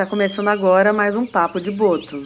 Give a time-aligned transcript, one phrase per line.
[0.00, 2.16] Está começando agora mais um Papo de Boto.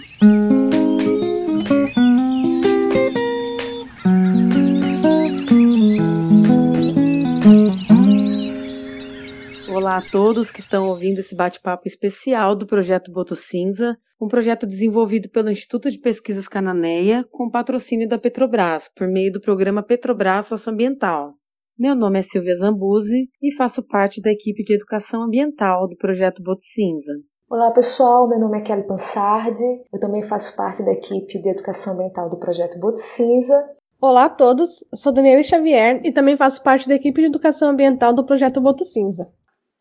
[9.69, 14.69] Olá a todos que estão ouvindo esse bate-papo especial do projeto Boto Cinza, um projeto
[14.69, 20.47] desenvolvido pelo Instituto de Pesquisas Cananeia com patrocínio da Petrobras, por meio do programa Petrobras
[20.47, 21.35] Socioambiental.
[21.77, 26.41] Meu nome é Silvia Zambuzi e faço parte da equipe de educação ambiental do projeto
[26.41, 27.15] Boto Cinza.
[27.55, 31.93] Olá pessoal, meu nome é Kelly Pansardi, eu também faço parte da equipe de educação
[31.95, 33.71] ambiental do projeto Boto Cinza.
[34.01, 37.71] Olá a todos, eu sou Daniela Xavier e também faço parte da equipe de educação
[37.71, 39.31] ambiental do projeto Boto Cinza.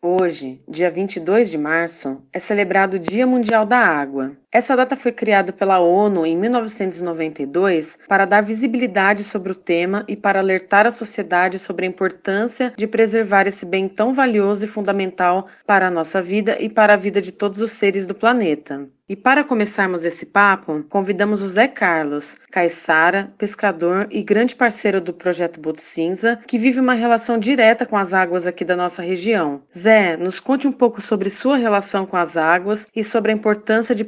[0.03, 4.37] Hoje, dia 22 de março, é celebrado o Dia Mundial da Água.
[4.53, 10.15] Essa data foi criada pela ONU em 1992 para dar visibilidade sobre o tema e
[10.15, 15.47] para alertar a sociedade sobre a importância de preservar esse bem tão valioso e fundamental
[15.65, 18.87] para a nossa vida e para a vida de todos os seres do planeta.
[19.07, 25.13] E para começarmos esse papo, convidamos o Zé Carlos, caiçara, pescador e grande parceiro do
[25.13, 29.61] projeto Boto Cinza, que vive uma relação direta com as águas aqui da nossa região.
[29.77, 33.93] Zé, nos conte um pouco sobre sua relação com as águas e sobre a importância
[33.93, 34.05] de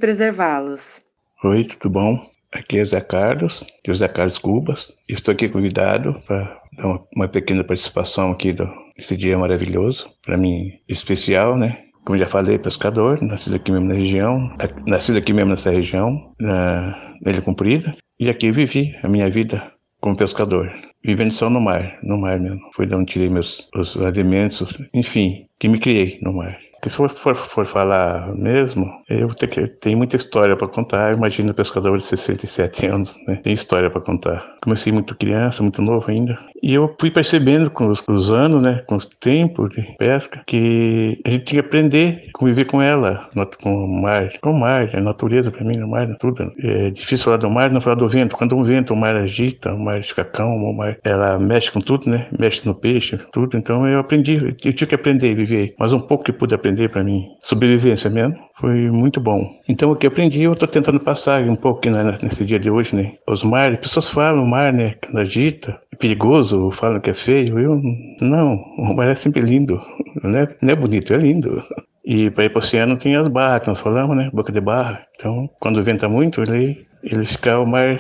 [1.44, 2.30] Oi, tudo bom?
[2.54, 4.94] Aqui é Zé Carlos, de Zé Carlos Cubas.
[5.08, 10.38] Estou aqui convidado para dar uma, uma pequena participação aqui do, desse dia maravilhoso, para
[10.38, 11.86] mim especial, né?
[12.06, 14.56] como já falei, pescador, nascido aqui mesmo na região,
[14.86, 20.16] nascido aqui mesmo nessa região, na Ilha Comprida, e aqui vivi a minha vida como
[20.16, 20.72] pescador,
[21.04, 22.60] vivendo só no mar, no mar mesmo.
[22.76, 26.56] Foi de onde tirei meus os alimentos, enfim, que me criei no mar.
[26.86, 31.18] Se for, for, for falar mesmo, eu tenho, tenho muita história para contar.
[31.18, 33.38] Imagina pescador de 67 anos, né?
[33.38, 34.46] Tem história para contar.
[34.62, 36.38] Comecei muito criança, muito novo ainda.
[36.62, 41.22] E eu fui percebendo com os, os anos, né, com os tempos de pesca, que
[41.26, 43.30] a gente tinha que aprender a conviver com ela,
[43.62, 44.30] com o mar.
[44.42, 46.52] Com o mar, a natureza para mim, o mar, tudo.
[46.64, 48.36] É difícil falar do mar, não falar do vento.
[48.36, 51.80] Quando um vento, o mar agita, o mar fica calmo, o mar, ela mexe com
[51.80, 52.28] tudo, né?
[52.38, 53.58] Mexe no peixe, tudo.
[53.58, 55.76] Então eu aprendi, eu tinha que aprender a viver.
[55.80, 59.50] Mas um pouco que pude aprender para mim, sobrevivência mesmo, foi muito bom.
[59.68, 62.96] Então o que aprendi, eu estou tentando passar um pouco né, nesse dia de hoje,
[62.96, 63.14] né?
[63.28, 64.96] Os mares, pessoas falam o mar, né?
[65.04, 67.60] Quando agita, é perigoso, falam que é feio.
[67.60, 67.82] Eu,
[68.22, 69.82] não, o mar é sempre lindo.
[70.24, 71.62] Não é, não é bonito, é lindo.
[72.06, 74.30] E para ir para o oceano tem as barras que nós falamos, né?
[74.32, 75.06] Boca de barra.
[75.16, 78.00] Então, quando venta muito, ele, ele fica o mar,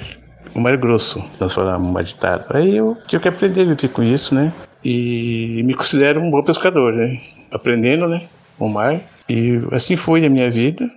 [0.55, 1.21] o mar grosso.
[1.39, 2.45] Nós falamos mar ditado.
[2.55, 4.53] Aí eu tive que aprender a viver com isso, né?
[4.83, 7.19] E me considero um bom pescador, né?
[7.51, 8.21] Aprendendo, né?
[8.57, 10.89] O mar e assim foi a minha vida.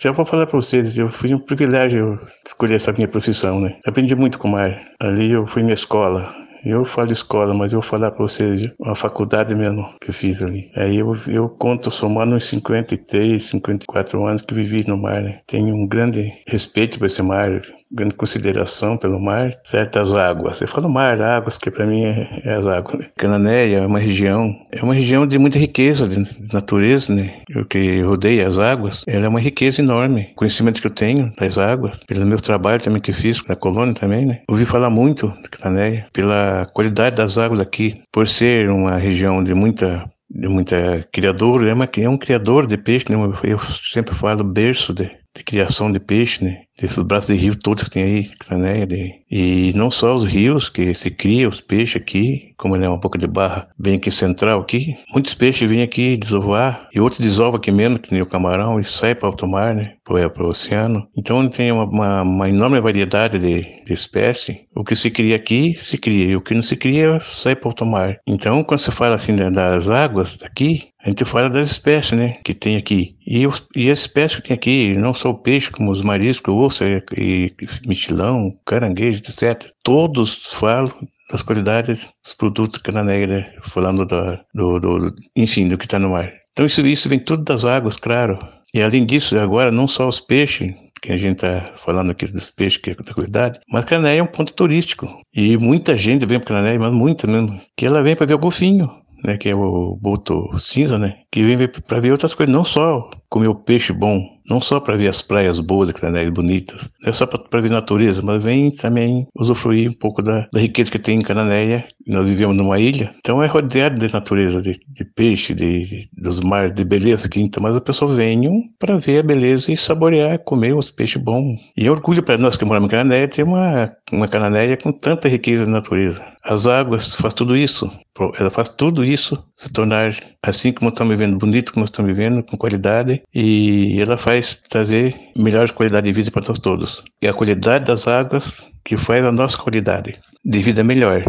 [0.00, 3.78] Já vou falar para vocês, eu fui um privilégio escolher essa minha profissão, né?
[3.86, 4.80] Aprendi muito com o mar.
[4.98, 6.34] Ali eu fui minha escola.
[6.64, 10.42] Eu falo escola, mas eu vou falar para vocês uma faculdade mesmo que eu fiz
[10.42, 10.68] ali.
[10.74, 15.42] Aí eu, eu conto somando uns 53, 54 anos que vivi no mar, né?
[15.46, 17.62] Tenho um grande respeito por esse mar,
[17.96, 20.60] grande consideração pelo mar, certas águas.
[20.60, 22.98] Eu falo mar, águas, que para mim é, é, as águas.
[22.98, 23.06] Né?
[23.16, 27.40] Cananéia é uma região, é uma região de muita riqueza de natureza, né?
[27.56, 30.28] O que rodeia as águas, ela é uma riqueza enorme.
[30.32, 33.94] O conhecimento que eu tenho das águas, pelos meus trabalhos também que fiz na colônia
[33.94, 34.40] também, né?
[34.48, 39.54] Ouvi falar muito de Cananéia, pela qualidade das águas aqui, por ser uma região de
[39.54, 43.16] muita de muita criador, é, uma, é um criador de peixe, né?
[43.44, 46.65] eu sempre falo berço de, de criação de peixe, né?
[46.78, 48.86] Desses braços de rio todos que tem aí, né?
[49.30, 52.96] E não só os rios que se cria os peixes aqui, como ele é uma
[52.96, 57.56] boca de barra bem aqui central aqui, muitos peixes vêm aqui desovar e outros desovam
[57.56, 59.94] aqui mesmo, que nem o camarão, e sai para o mar, né?
[60.04, 61.08] Para o oceano.
[61.16, 64.58] Então tem uma, uma, uma enorme variedade de, de espécies.
[64.74, 67.72] O que se cria aqui, se cria, e o que não se cria, sai para
[67.82, 68.18] o mar.
[68.26, 72.52] Então, quando você fala assim das águas daqui, a gente fala das espécies, né, que
[72.52, 73.14] tem aqui.
[73.24, 76.84] E, e as espécies que tem aqui, não só o peixe, como os mariscos, osso
[77.16, 77.54] e,
[77.86, 79.70] mexilhão, caranguejo, etc.
[79.82, 80.92] Todos falam
[81.30, 86.10] das qualidades dos produtos cananeia, né, falando do, do, do, enfim, do que está no
[86.10, 86.32] mar.
[86.52, 88.38] Então isso, isso vem tudo das águas, claro.
[88.72, 92.50] E além disso, agora não só os peixes, que a gente está falando aqui dos
[92.50, 95.08] peixes, que é da qualidade, mas Cananéia é um ponto turístico.
[95.34, 98.38] E muita gente vem para Cananéia, mas muita mesmo, que ela vem para ver o
[98.38, 98.90] golfinho
[99.24, 103.10] né, que é o boto cinza, né, que vem para ver outras coisas, não só
[103.28, 107.12] comer o peixe bom, não só para ver as praias boas, né, bonitas, não é
[107.12, 110.98] só para ver a natureza, mas vem também usufruir um pouco da, da riqueza que
[110.98, 111.86] tem em Cananéia.
[112.06, 116.40] Nós vivemos numa ilha, então é rodeado de natureza, de, de peixe, de, de, dos
[116.40, 117.40] mares, de beleza aqui.
[117.40, 118.36] Então, mas as pessoas vêm
[118.78, 121.58] para ver a beleza e saborear, comer os peixes bons.
[121.76, 125.28] E é orgulho para nós que moramos em Cananéia ter uma, uma Cananéia com tanta
[125.28, 126.22] riqueza de natureza.
[126.44, 127.90] As águas faz tudo isso.
[128.38, 132.56] Ela faz tudo isso se tornar assim como estamos vivendo, bonito como estamos vivendo, com
[132.56, 137.02] qualidade, e ela faz trazer melhor qualidade de vida para nós todos.
[137.20, 141.24] E a qualidade das águas que faz a nossa qualidade de vida melhor.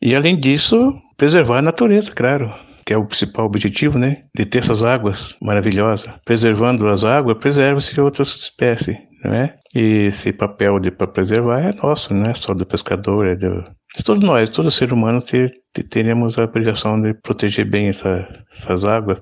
[0.00, 2.52] E além disso, preservar a natureza, claro
[2.86, 6.10] que é o principal objetivo, né, de ter essas águas maravilhosas.
[6.24, 9.54] Preservando as águas, preserva-se outras espécies, não é?
[9.74, 13.64] E esse papel de para preservar é nosso, não é só do pescador, é do,
[13.96, 15.52] de todos nós, todo ser humano ter,
[15.88, 19.18] teremos a obrigação de proteger bem essa, essas águas,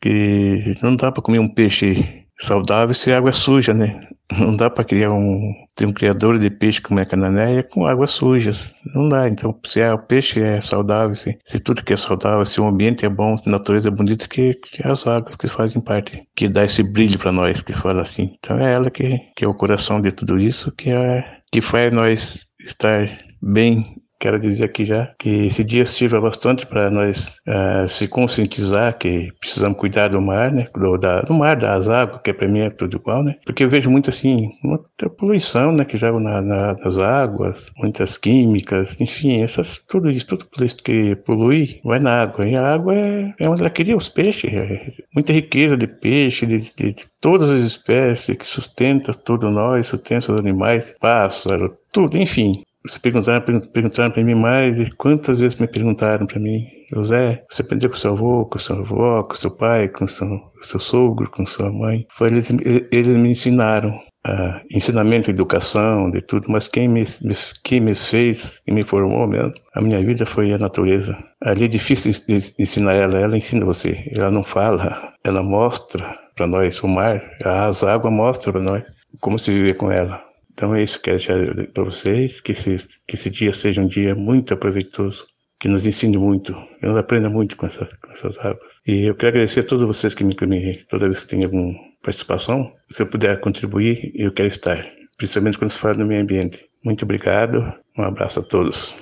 [0.00, 4.08] que não dá para comer um peixe saudável se a água é suja, né?
[4.38, 7.86] Não dá para criar um ter um criador de peixe como é a cananéia com
[7.86, 8.72] águas sujas.
[8.94, 9.28] Não dá.
[9.28, 12.66] Então, se é, o peixe é saudável, se, se, tudo que é saudável, se o
[12.66, 16.26] ambiente é bom, se a natureza é bonita, que, que as águas que fazem parte,
[16.34, 18.34] que dá esse brilho para nós, que fala assim.
[18.38, 21.92] Então é ela que, que é o coração de tudo isso, que é que faz
[21.92, 27.88] nós estar bem Quero dizer aqui já que esse dia sirva bastante para nós uh,
[27.88, 30.68] se conscientizar que precisamos cuidar do mar, né?
[30.72, 33.34] Do, da, do mar, das águas, que para mim é tudo igual, né?
[33.44, 35.84] Porque eu vejo muito assim, muita poluição, né?
[35.84, 41.16] Que joga na, na, nas águas, muitas químicas, enfim, essas, tudo isso, tudo isso que
[41.16, 42.46] polui vai na água.
[42.46, 46.46] E a água é, é onde ela cria os peixes, é muita riqueza de peixe,
[46.46, 52.16] de, de, de todas as espécies que sustenta tudo nós, sustenta os animais, pássaro, tudo,
[52.16, 52.62] enfim.
[52.86, 57.62] Se perguntaram, perguntaram para mim mais, e quantas vezes me perguntaram para mim, José, você
[57.62, 60.28] aprendeu com seu avô, com sua avó, com seu pai, com seu,
[60.62, 62.06] seu sogro, com sua mãe?
[62.10, 62.50] Foi, eles,
[62.90, 63.90] eles me ensinaram
[64.26, 69.26] uh, ensinamento, educação, de tudo, mas quem me, me, quem me fez e me formou
[69.26, 71.16] mesmo, a minha vida foi a natureza.
[71.40, 72.12] Ali é difícil
[72.58, 74.10] ensinar ela, ela ensina você.
[74.14, 78.84] Ela não fala, ela mostra para nós o mar, as águas mostram para nós
[79.20, 80.31] como se viver com ela.
[80.52, 82.76] Então é isso que eu quero deixar para vocês, que esse,
[83.06, 85.26] que esse dia seja um dia muito aproveitoso,
[85.58, 88.72] que nos ensine muito, que nos aprenda muito com, essa, com essas águas.
[88.86, 91.44] E eu quero agradecer a todos vocês que me, que me toda vez que tem
[91.44, 91.72] alguma
[92.02, 94.84] participação, se eu puder contribuir, eu quero estar,
[95.16, 96.64] principalmente quando se fala do meio ambiente.
[96.84, 98.94] Muito obrigado, um abraço a todos.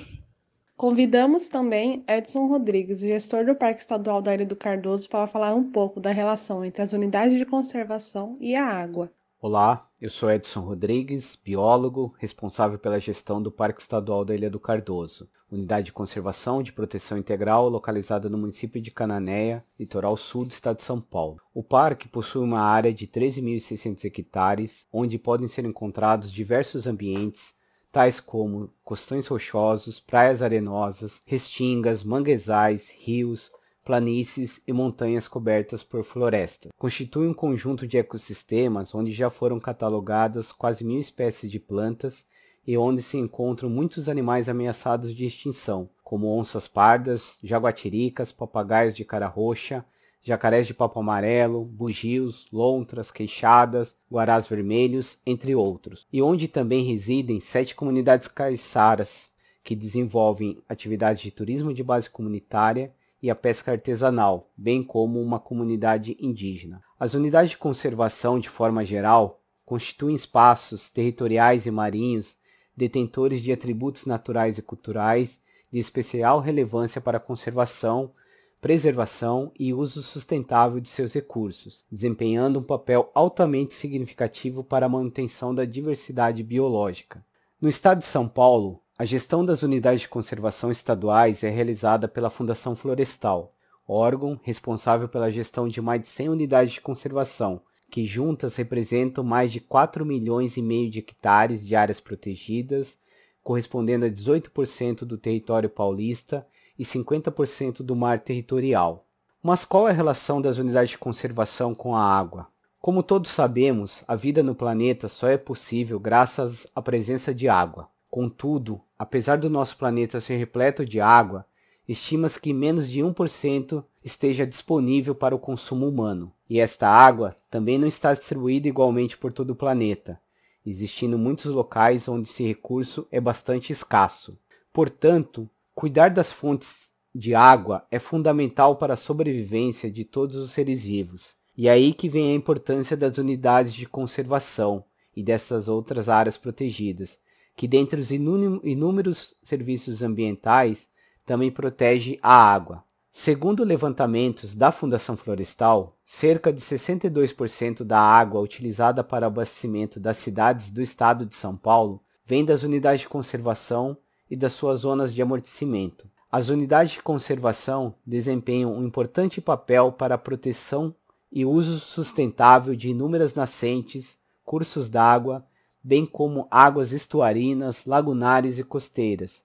[0.77, 5.71] Convidamos também Edson Rodrigues, gestor do Parque Estadual da Ilha do Cardoso, para falar um
[5.71, 9.11] pouco da relação entre as unidades de conservação e a água.
[9.39, 14.59] Olá, eu sou Edson Rodrigues, biólogo, responsável pela gestão do Parque Estadual da Ilha do
[14.59, 20.49] Cardoso, unidade de conservação de proteção integral localizada no município de Cananéia, litoral sul do
[20.49, 21.39] estado de São Paulo.
[21.53, 27.53] O parque possui uma área de 13.600 hectares, onde podem ser encontrados diversos ambientes,
[27.91, 33.51] tais como costões rochosos, praias arenosas, restingas, manguezais, rios,
[33.83, 36.69] planícies e montanhas cobertas por floresta.
[36.77, 42.25] Constitui um conjunto de ecossistemas onde já foram catalogadas quase mil espécies de plantas
[42.65, 49.03] e onde se encontram muitos animais ameaçados de extinção, como onças pardas, jaguatiricas, papagaios de
[49.03, 49.83] cara roxa,
[50.21, 57.39] jacarés de papo amarelo, bugios, lontras, queixadas, guarás vermelhos, entre outros, e onde também residem
[57.39, 59.31] sete comunidades caiçaras
[59.63, 65.39] que desenvolvem atividades de turismo de base comunitária e a pesca artesanal, bem como uma
[65.39, 66.81] comunidade indígena.
[66.99, 72.37] As unidades de conservação, de forma geral, constituem espaços territoriais e marinhos
[72.75, 75.39] detentores de atributos naturais e culturais
[75.71, 78.11] de especial relevância para a conservação,
[78.59, 85.53] preservação e uso sustentável de seus recursos, desempenhando um papel altamente significativo para a manutenção
[85.53, 87.23] da diversidade biológica.
[87.59, 92.29] No estado de São Paulo, a gestão das unidades de conservação estaduais é realizada pela
[92.29, 93.51] Fundação Florestal,
[93.87, 99.51] órgão responsável pela gestão de mais de 100 unidades de conservação, que juntas representam mais
[99.51, 102.99] de 4 milhões e meio de hectares de áreas protegidas,
[103.41, 106.45] correspondendo a 18% do território paulista
[106.77, 109.07] e 50% do mar territorial.
[109.41, 112.49] Mas qual é a relação das unidades de conservação com a água?
[112.79, 117.89] Como todos sabemos, a vida no planeta só é possível graças à presença de água.
[118.11, 121.43] Contudo, apesar do nosso planeta ser repleto de água,
[121.89, 126.31] estima-se que menos de 1% esteja disponível para o consumo humano.
[126.47, 130.21] E esta água também não está distribuída igualmente por todo o planeta,
[130.63, 134.37] existindo muitos locais onde esse recurso é bastante escasso.
[134.71, 140.83] Portanto, cuidar das fontes de água é fundamental para a sobrevivência de todos os seres
[140.83, 141.35] vivos.
[141.57, 147.17] E aí que vem a importância das unidades de conservação e dessas outras áreas protegidas,
[147.61, 150.89] que dentre os inúmeros serviços ambientais
[151.23, 152.83] também protege a água.
[153.11, 160.71] Segundo levantamentos da Fundação Florestal, cerca de 62% da água utilizada para abastecimento das cidades
[160.71, 163.95] do estado de São Paulo vem das unidades de conservação
[164.27, 166.09] e das suas zonas de amortecimento.
[166.31, 170.95] As unidades de conservação desempenham um importante papel para a proteção
[171.31, 175.45] e uso sustentável de inúmeras nascentes, cursos d'água,
[175.83, 179.43] bem como águas estuarinas, lagunares e costeiras.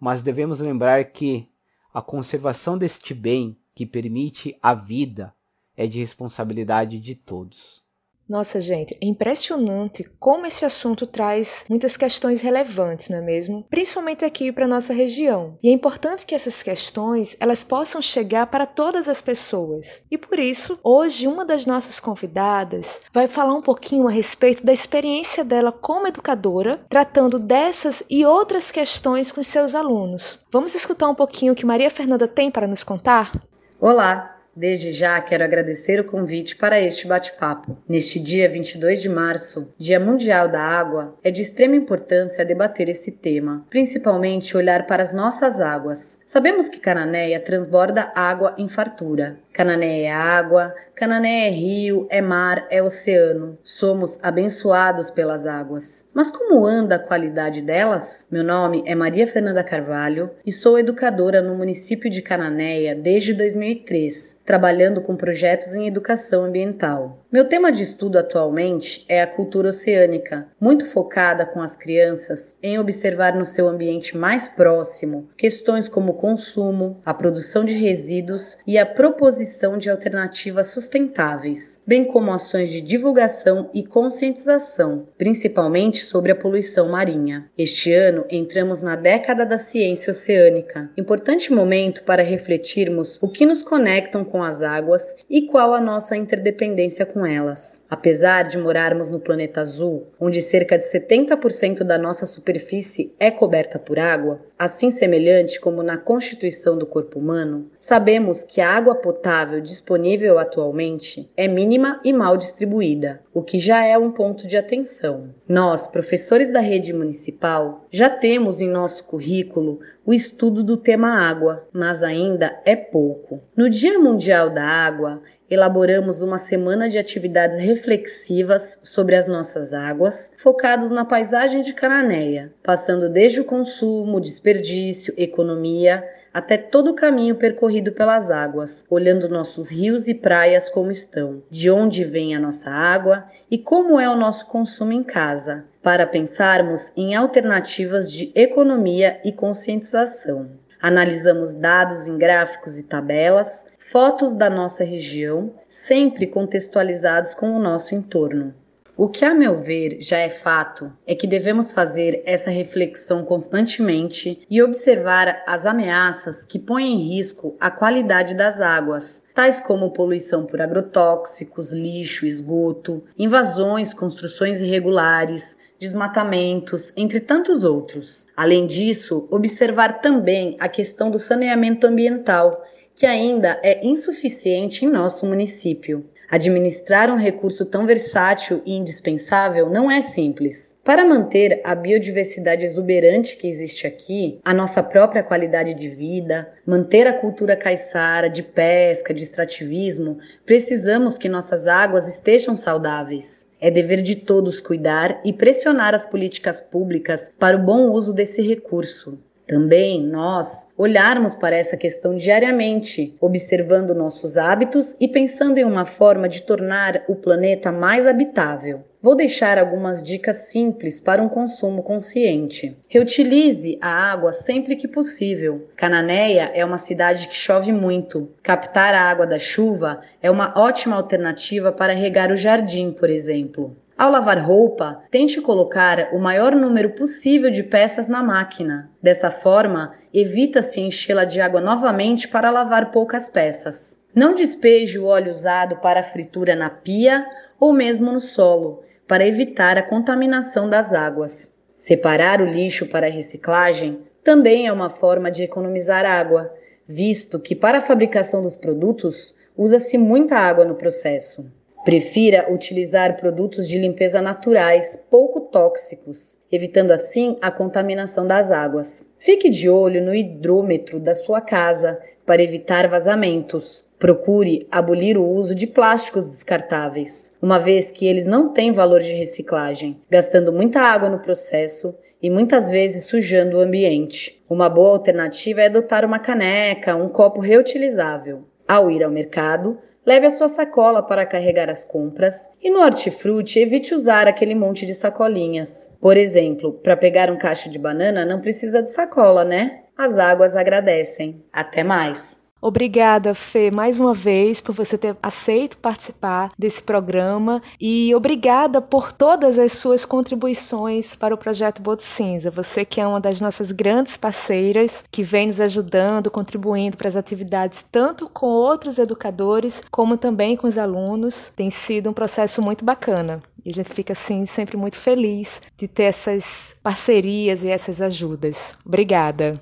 [0.00, 1.48] Mas devemos lembrar que
[1.92, 5.34] a conservação deste bem, que permite a vida,
[5.76, 7.83] é de responsabilidade de todos.
[8.28, 13.64] Nossa, gente, é impressionante como esse assunto traz muitas questões relevantes, não é mesmo?
[13.68, 15.58] Principalmente aqui para nossa região.
[15.62, 20.02] E é importante que essas questões elas possam chegar para todas as pessoas.
[20.10, 24.72] E por isso, hoje uma das nossas convidadas vai falar um pouquinho a respeito da
[24.72, 30.38] experiência dela como educadora, tratando dessas e outras questões com seus alunos.
[30.50, 33.30] Vamos escutar um pouquinho o que Maria Fernanda tem para nos contar?
[33.78, 37.76] Olá, Desde já quero agradecer o convite para este bate-papo.
[37.88, 43.10] Neste dia 22 de março, Dia Mundial da Água, é de extrema importância debater esse
[43.10, 46.20] tema, principalmente olhar para as nossas águas.
[46.24, 49.38] Sabemos que Cananéia transborda água em fartura.
[49.54, 53.56] Canané é água, Canané é rio, é mar, é oceano.
[53.62, 56.04] Somos abençoados pelas águas.
[56.12, 58.26] Mas como anda a qualidade delas?
[58.28, 64.40] Meu nome é Maria Fernanda Carvalho e sou educadora no município de Cananéia desde 2003,
[64.44, 67.23] trabalhando com projetos em educação ambiental.
[67.34, 72.78] Meu tema de estudo atualmente é a cultura oceânica, muito focada com as crianças em
[72.78, 78.78] observar no seu ambiente mais próximo questões como o consumo, a produção de resíduos e
[78.78, 86.36] a proposição de alternativas sustentáveis, bem como ações de divulgação e conscientização, principalmente sobre a
[86.36, 87.50] poluição marinha.
[87.58, 93.60] Este ano entramos na década da ciência oceânica, importante momento para refletirmos o que nos
[93.60, 97.80] conectam com as águas e qual a nossa interdependência com elas.
[97.88, 103.78] Apesar de morarmos no planeta azul, onde cerca de 70% da nossa superfície é coberta
[103.78, 109.60] por água, assim semelhante como na constituição do corpo humano, sabemos que a água potável
[109.60, 115.34] disponível atualmente é mínima e mal distribuída, o que já é um ponto de atenção.
[115.48, 121.66] Nós, professores da rede municipal, já temos em nosso currículo o estudo do tema água,
[121.72, 123.40] mas ainda é pouco.
[123.56, 130.32] No Dia Mundial da Água, elaboramos uma semana de atividades reflexivas sobre as nossas águas,
[130.36, 137.36] focados na paisagem de Cananéia, passando desde o consumo, desperdício, economia, até todo o caminho
[137.36, 142.70] percorrido pelas águas, olhando nossos rios e praias como estão, de onde vem a nossa
[142.70, 149.20] água e como é o nosso consumo em casa, para pensarmos em alternativas de economia
[149.24, 150.63] e conscientização.
[150.86, 157.94] Analisamos dados em gráficos e tabelas, fotos da nossa região, sempre contextualizados com o nosso
[157.94, 158.52] entorno.
[158.94, 164.46] O que, a meu ver, já é fato é que devemos fazer essa reflexão constantemente
[164.50, 170.44] e observar as ameaças que põem em risco a qualidade das águas, tais como poluição
[170.44, 178.26] por agrotóxicos, lixo, esgoto, invasões, construções irregulares, desmatamentos, entre tantos outros.
[178.34, 182.64] Além disso, observar também a questão do saneamento ambiental
[182.94, 186.08] que ainda é insuficiente em nosso município.
[186.30, 190.74] Administrar um recurso tão versátil e indispensável não é simples.
[190.82, 197.06] Para manter a biodiversidade exuberante que existe aqui, a nossa própria qualidade de vida, manter
[197.06, 203.46] a cultura caiçara de pesca, de extrativismo, precisamos que nossas águas estejam saudáveis.
[203.64, 208.42] É dever de todos cuidar e pressionar as políticas públicas para o bom uso desse
[208.42, 209.18] recurso.
[209.46, 216.28] Também nós olharmos para essa questão diariamente, observando nossos hábitos e pensando em uma forma
[216.28, 218.84] de tornar o planeta mais habitável.
[219.04, 222.74] Vou deixar algumas dicas simples para um consumo consciente.
[222.88, 225.68] Reutilize a água sempre que possível.
[225.76, 228.32] Cananéia é uma cidade que chove muito.
[228.42, 233.76] Captar a água da chuva é uma ótima alternativa para regar o jardim, por exemplo.
[233.94, 238.90] Ao lavar roupa, tente colocar o maior número possível de peças na máquina.
[239.02, 244.02] Dessa forma, evita-se enchê-la de água novamente para lavar poucas peças.
[244.14, 247.28] Não despeje o óleo usado para a fritura na pia
[247.60, 251.52] ou mesmo no solo, para evitar a contaminação das águas.
[251.76, 256.50] Separar o lixo para reciclagem também é uma forma de economizar água,
[256.86, 261.44] visto que para a fabricação dos produtos usa-se muita água no processo.
[261.84, 269.06] Prefira utilizar produtos de limpeza naturais, pouco tóxicos, evitando assim a contaminação das águas.
[269.18, 273.84] Fique de olho no hidrômetro da sua casa para evitar vazamentos.
[274.04, 279.14] Procure abolir o uso de plásticos descartáveis, uma vez que eles não têm valor de
[279.14, 284.44] reciclagem, gastando muita água no processo e muitas vezes sujando o ambiente.
[284.46, 288.44] Uma boa alternativa é adotar uma caneca, um copo reutilizável.
[288.68, 293.58] Ao ir ao mercado, leve a sua sacola para carregar as compras e no hortifruti
[293.58, 295.90] evite usar aquele monte de sacolinhas.
[295.98, 299.84] Por exemplo, para pegar um cacho de banana não precisa de sacola, né?
[299.96, 301.42] As águas agradecem.
[301.50, 302.43] Até mais!
[302.66, 309.12] Obrigada, Fê, mais uma vez por você ter aceito participar desse programa e obrigada por
[309.12, 312.50] todas as suas contribuições para o projeto Boto Cinza.
[312.50, 317.16] Você que é uma das nossas grandes parceiras, que vem nos ajudando, contribuindo para as
[317.16, 321.52] atividades tanto com outros educadores como também com os alunos.
[321.54, 323.40] Tem sido um processo muito bacana.
[323.62, 328.72] E a gente fica assim sempre muito feliz de ter essas parcerias e essas ajudas.
[328.86, 329.52] Obrigada.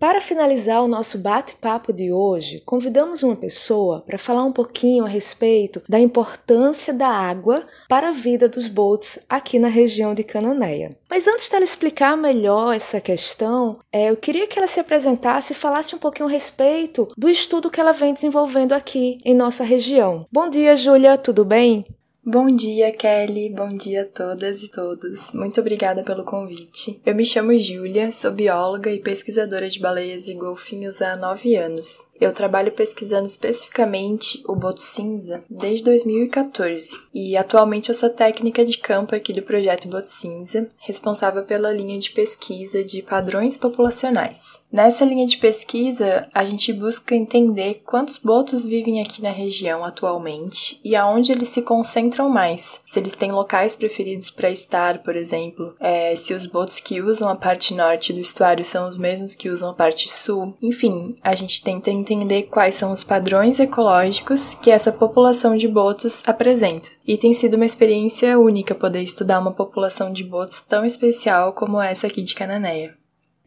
[0.00, 5.08] Para finalizar o nosso bate-papo de hoje, convidamos uma pessoa para falar um pouquinho a
[5.08, 10.96] respeito da importância da água para a vida dos boats aqui na região de Cananéia.
[11.10, 15.56] Mas antes dela explicar melhor essa questão, é, eu queria que ela se apresentasse e
[15.56, 20.26] falasse um pouquinho a respeito do estudo que ela vem desenvolvendo aqui em nossa região.
[20.32, 21.84] Bom dia, Júlia, tudo bem?
[22.32, 23.50] Bom dia, Kelly.
[23.50, 25.32] Bom dia a todas e todos.
[25.32, 27.00] Muito obrigada pelo convite.
[27.04, 32.06] Eu me chamo Júlia, sou bióloga e pesquisadora de baleias e golfinhos há nove anos.
[32.20, 38.76] Eu trabalho pesquisando especificamente o boto cinza desde 2014 e atualmente eu sou técnica de
[38.76, 44.60] campo aqui do projeto Boto Cinza, responsável pela linha de pesquisa de padrões populacionais.
[44.70, 50.78] Nessa linha de pesquisa, a gente busca entender quantos botos vivem aqui na região atualmente
[50.84, 52.82] e aonde eles se concentram mais.
[52.84, 57.30] Se eles têm locais preferidos para estar, por exemplo, é, se os botos que usam
[57.30, 60.54] a parte norte do estuário são os mesmos que usam a parte sul.
[60.60, 65.68] Enfim, a gente tenta entender entender quais são os padrões ecológicos que essa população de
[65.68, 66.88] botos apresenta.
[67.06, 71.80] E tem sido uma experiência única poder estudar uma população de botos tão especial como
[71.80, 73.00] essa aqui de Cananéia.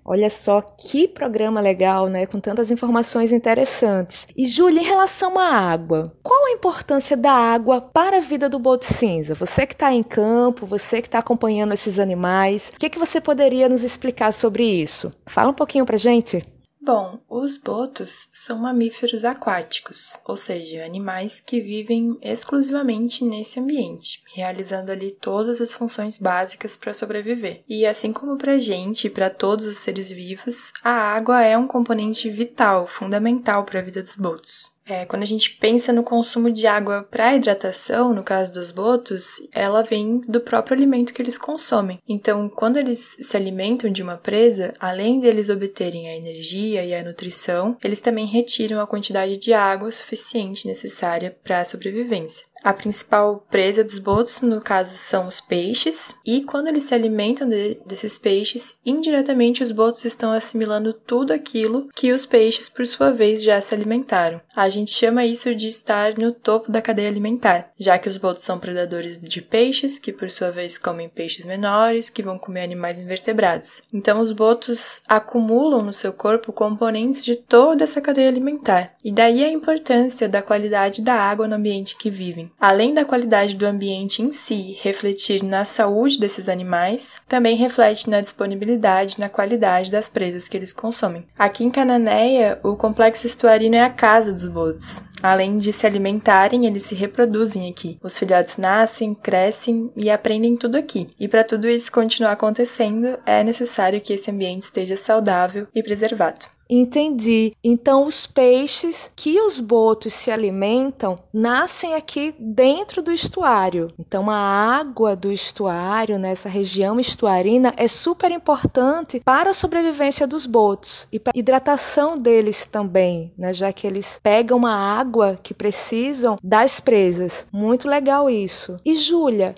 [0.06, 2.26] Olha só que programa legal, né?
[2.26, 4.28] Com tantas informações interessantes.
[4.36, 8.60] E Júlia, em relação à água, qual a importância da água para a vida do
[8.60, 9.34] boto cinza?
[9.34, 13.22] Você que está em campo, você que está acompanhando esses animais, o que, que você
[13.22, 15.10] poderia nos explicar sobre isso?
[15.26, 16.44] Fala um pouquinho para gente.
[16.86, 24.92] Bom, os botos são mamíferos aquáticos, ou seja, animais que vivem exclusivamente nesse ambiente, realizando
[24.92, 27.64] ali todas as funções básicas para sobreviver.
[27.70, 31.58] E assim como para a gente e para todos os seres vivos, a água é
[31.58, 34.73] um componente vital, fundamental para a vida dos botos.
[34.86, 39.42] É, quando a gente pensa no consumo de água para hidratação, no caso dos botos,
[39.52, 42.00] ela vem do próprio alimento que eles consomem.
[42.08, 46.94] Então, quando eles se alimentam de uma presa, além de eles obterem a energia e
[46.94, 52.46] a nutrição, eles também retiram a quantidade de água suficiente necessária para a sobrevivência.
[52.64, 57.48] A principal presa dos botos, no caso, são os peixes, e quando eles se alimentam
[57.50, 63.12] de, desses peixes, indiretamente os botos estão assimilando tudo aquilo que os peixes, por sua
[63.12, 64.40] vez, já se alimentaram.
[64.56, 68.46] A gente chama isso de estar no topo da cadeia alimentar, já que os botos
[68.46, 72.98] são predadores de peixes, que por sua vez comem peixes menores, que vão comer animais
[72.98, 73.84] invertebrados.
[73.92, 79.44] Então, os botos acumulam no seu corpo componentes de toda essa cadeia alimentar, e daí
[79.44, 82.53] a importância da qualidade da água no ambiente que vivem.
[82.64, 88.22] Além da qualidade do ambiente em si refletir na saúde desses animais, também reflete na
[88.22, 91.26] disponibilidade e na qualidade das presas que eles consomem.
[91.38, 95.02] Aqui em Cananéia, o complexo estuarino é a casa dos botos.
[95.22, 98.00] Além de se alimentarem, eles se reproduzem aqui.
[98.02, 101.10] Os filhotes nascem, crescem e aprendem tudo aqui.
[101.20, 106.46] E para tudo isso continuar acontecendo, é necessário que esse ambiente esteja saudável e preservado.
[106.76, 107.54] Entendi.
[107.64, 113.90] Então, os peixes que os botos se alimentam nascem aqui dentro do estuário.
[114.00, 120.48] Então, a água do estuário, nessa região estuarina, é super importante para a sobrevivência dos
[120.48, 123.54] botos e para a hidratação deles também, né?
[123.54, 127.46] já que eles pegam a água que precisam das presas.
[127.52, 128.78] Muito legal isso.
[128.84, 129.54] E, Júlia,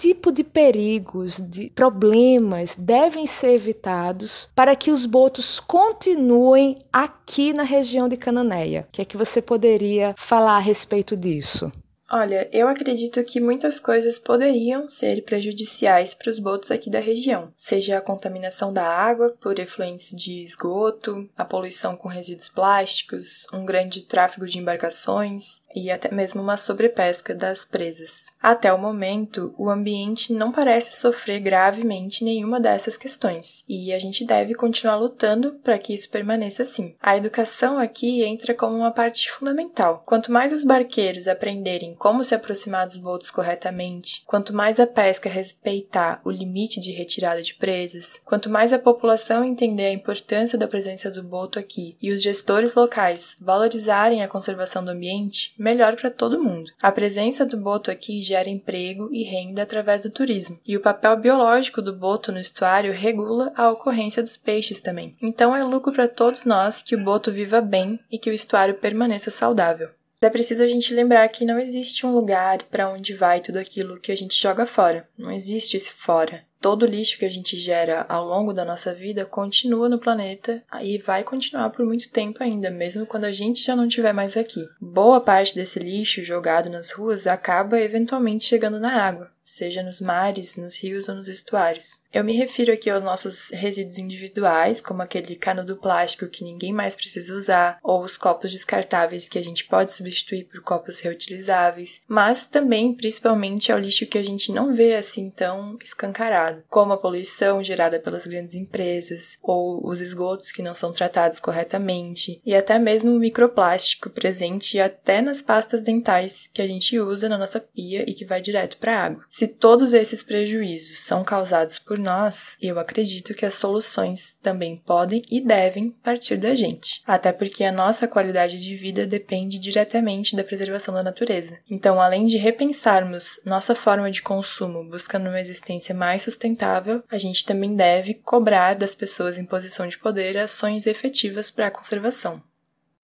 [0.00, 7.64] tipo de perigos, de problemas devem ser evitados para que os botos continuem aqui na
[7.64, 8.86] região de Cananéia?
[8.88, 11.70] O que é que você poderia falar a respeito disso?
[12.12, 17.52] Olha, eu acredito que muitas coisas poderiam ser prejudiciais para os botos aqui da região,
[17.54, 23.64] seja a contaminação da água por efluentes de esgoto, a poluição com resíduos plásticos, um
[23.64, 28.24] grande tráfego de embarcações e até mesmo uma sobrepesca das presas.
[28.42, 34.24] Até o momento, o ambiente não parece sofrer gravemente nenhuma dessas questões, e a gente
[34.24, 36.96] deve continuar lutando para que isso permaneça assim.
[37.00, 40.02] A educação aqui entra como uma parte fundamental.
[40.04, 45.28] Quanto mais os barqueiros aprenderem como se aproximar dos botos corretamente, quanto mais a pesca
[45.28, 50.66] respeitar o limite de retirada de presas, quanto mais a população entender a importância da
[50.66, 56.10] presença do boto aqui e os gestores locais valorizarem a conservação do ambiente, melhor para
[56.10, 56.72] todo mundo.
[56.80, 61.18] A presença do boto aqui gera emprego e renda através do turismo, e o papel
[61.18, 65.14] biológico do boto no estuário regula a ocorrência dos peixes também.
[65.20, 68.76] Então é lucro para todos nós que o boto viva bem e que o estuário
[68.76, 69.90] permaneça saudável.
[70.22, 73.98] É preciso a gente lembrar que não existe um lugar para onde vai tudo aquilo
[73.98, 75.08] que a gente joga fora.
[75.16, 76.44] Não existe esse fora.
[76.60, 80.98] Todo lixo que a gente gera ao longo da nossa vida continua no planeta e
[80.98, 84.62] vai continuar por muito tempo ainda, mesmo quando a gente já não estiver mais aqui.
[84.78, 90.56] Boa parte desse lixo jogado nas ruas acaba eventualmente chegando na água seja nos mares,
[90.56, 92.00] nos rios ou nos estuários.
[92.12, 96.96] Eu me refiro aqui aos nossos resíduos individuais, como aquele canudo plástico que ninguém mais
[96.96, 102.44] precisa usar, ou os copos descartáveis que a gente pode substituir por copos reutilizáveis, mas
[102.46, 107.62] também, principalmente, ao lixo que a gente não vê assim tão escancarado, como a poluição
[107.62, 113.12] gerada pelas grandes empresas, ou os esgotos que não são tratados corretamente, e até mesmo
[113.12, 118.14] o microplástico presente até nas pastas dentais que a gente usa na nossa pia e
[118.14, 119.24] que vai direto para a água.
[119.40, 125.22] Se todos esses prejuízos são causados por nós, eu acredito que as soluções também podem
[125.30, 130.44] e devem partir da gente, até porque a nossa qualidade de vida depende diretamente da
[130.44, 131.58] preservação da natureza.
[131.70, 137.46] Então, além de repensarmos nossa forma de consumo buscando uma existência mais sustentável, a gente
[137.46, 142.42] também deve cobrar das pessoas em posição de poder ações efetivas para a conservação.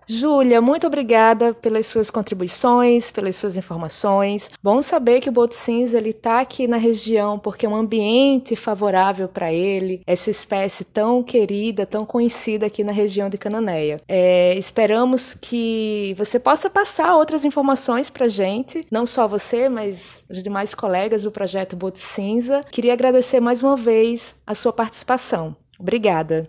[0.09, 4.51] Júlia, muito obrigada pelas suas contribuições, pelas suas informações.
[4.63, 9.29] Bom saber que o Boto Cinza está aqui na região porque é um ambiente favorável
[9.29, 14.01] para ele, essa espécie tão querida, tão conhecida aqui na região de Cananéia.
[14.07, 20.41] É, esperamos que você possa passar outras informações para gente, não só você, mas os
[20.41, 22.61] demais colegas do projeto Boto Cinza.
[22.71, 25.57] Queria agradecer mais uma vez a sua participação.
[25.81, 26.49] Obrigada.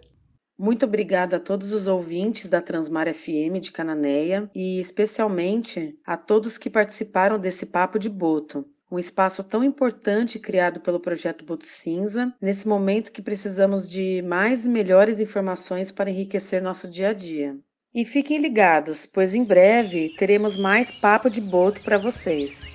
[0.58, 6.58] Muito obrigada a todos os ouvintes da Transmar FM de Cananéia e especialmente a todos
[6.58, 12.34] que participaram desse Papo de Boto, um espaço tão importante criado pelo projeto Boto Cinza,
[12.42, 17.56] nesse momento que precisamos de mais e melhores informações para enriquecer nosso dia a dia.
[17.94, 22.66] E fiquem ligados, pois em breve teremos mais Papo de Boto para vocês.